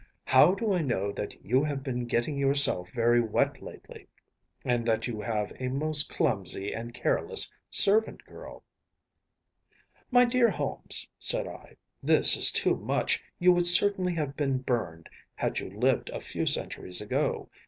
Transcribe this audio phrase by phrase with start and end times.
[0.25, 4.07] How do I know that you have been getting yourself very wet lately,
[4.65, 8.63] and that you have a most clumsy and careless servant girl?‚ÄĚ
[10.09, 13.21] “My dear Holmes,‚ÄĚ said I, “this is too much.
[13.37, 17.51] You would certainly have been burned, had you lived a few centuries ago.